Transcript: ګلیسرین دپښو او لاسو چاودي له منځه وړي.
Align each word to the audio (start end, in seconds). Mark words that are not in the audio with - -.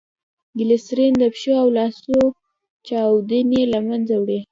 ګلیسرین 0.57 1.13
دپښو 1.21 1.51
او 1.61 1.67
لاسو 1.77 2.15
چاودي 2.87 3.61
له 3.73 3.79
منځه 3.87 4.15
وړي. 4.19 4.39